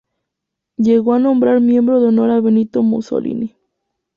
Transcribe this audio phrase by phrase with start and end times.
[0.77, 3.55] Llegó a nombrar miembro de honor a Benito Mussolini.